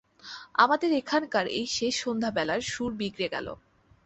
আমাদের 0.55 0.89
এখানকার 1.01 1.45
এই 1.57 1.67
শেষ 1.77 1.93
সন্ধেবেলার 2.03 2.61
সুর 2.63 2.91
বিগড়ে 2.99 3.27
গেল। 3.33 3.47